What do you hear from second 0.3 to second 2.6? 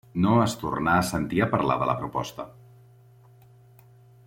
es tornà a sentir a parlar de la proposta.